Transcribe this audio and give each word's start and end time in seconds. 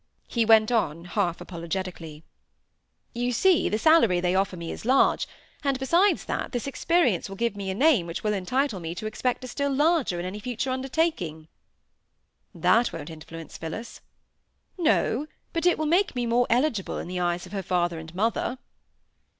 He 0.27 0.45
went 0.45 0.71
on, 0.71 1.05
half 1.05 1.41
apologetically,— 1.41 2.23
"You 3.13 3.31
see, 3.31 3.69
the 3.69 3.77
salary 3.77 4.19
they 4.19 4.33
offer 4.33 4.57
me 4.57 4.71
is 4.71 4.83
large; 4.83 5.27
and 5.63 5.77
beside 5.77 6.17
that, 6.25 6.53
this 6.53 6.65
experience 6.65 7.29
will 7.29 7.35
give 7.35 7.55
me 7.55 7.69
a 7.69 7.75
name 7.75 8.07
which 8.07 8.23
will 8.23 8.33
entitle 8.33 8.79
me 8.79 8.95
to 8.95 9.05
expect 9.05 9.43
a 9.43 9.47
still 9.47 9.71
larger 9.71 10.19
in 10.19 10.25
any 10.25 10.39
future 10.39 10.71
undertaking." 10.71 11.49
"That 12.55 12.91
won't 12.91 13.11
influence 13.11 13.57
Phillis." 13.59 14.01
"No! 14.75 15.27
but 15.53 15.67
it 15.67 15.77
will 15.77 15.85
make 15.85 16.15
me 16.15 16.25
more 16.25 16.47
eligible 16.49 16.97
in 16.97 17.07
the 17.07 17.19
eyes 17.19 17.45
of 17.45 17.51
her 17.51 17.61
father 17.61 17.99
and 17.99 18.11
mother." 18.15 18.57